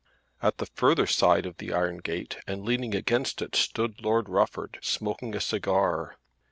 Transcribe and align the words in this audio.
At 0.41 0.57
the 0.57 0.65
further 0.65 1.05
side 1.05 1.45
of 1.45 1.57
the 1.57 1.71
iron 1.73 1.97
gate 1.97 2.37
and 2.47 2.63
leaning 2.65 2.95
against 2.95 3.39
it, 3.39 3.55
stood 3.55 4.01
Lord 4.01 4.29
Rufford 4.29 4.79
smoking 4.81 5.35
a 5.35 5.39
cigar. 5.39 6.17